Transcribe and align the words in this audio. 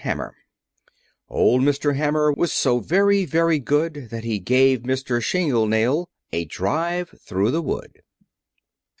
HAMMER 0.01 0.35
Old 1.29 1.61
Mr. 1.61 1.95
Hammer 1.95 2.33
Was 2.35 2.51
so 2.51 2.79
very, 2.79 3.23
very 3.23 3.59
good, 3.59 4.07
That 4.09 4.23
he 4.23 4.39
gave 4.39 4.79
Mr. 4.81 5.23
Shingle 5.23 5.67
Nail 5.67 6.09
A 6.31 6.45
drive 6.45 7.11
through 7.27 7.51
the 7.51 7.61
wood. 7.61 8.01